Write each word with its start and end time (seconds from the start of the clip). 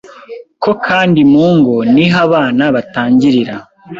koko 0.63 0.71
kandi 0.87 1.19
mu 1.31 1.45
ngo 1.57 1.75
ni 1.93 2.05
ho 2.13 2.17
abana 2.25 2.63
batangirira 2.75 3.55